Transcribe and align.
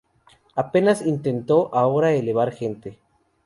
Apenas 0.55 1.03
intento 1.05 1.69
ahora 1.71 2.13
elevar 2.21 2.49
gente. 2.59 2.97